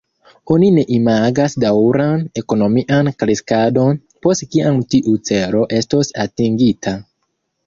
[0.53, 6.97] Oni ne imagas daŭran ekonomian kreskadon, post kiam tiu celo estos atingita.